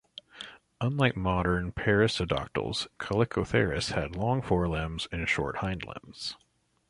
Unlike 0.81 1.15
modern 1.15 1.73
perissodactyls, 1.73 2.87
chalicotheres 2.99 3.89
had 3.91 4.15
long 4.15 4.41
forelimbs 4.41 5.07
and 5.11 5.29
short 5.29 5.57
hind 5.57 5.85
limbs. 5.85 6.37